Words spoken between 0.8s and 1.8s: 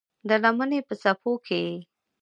په څپو کې یې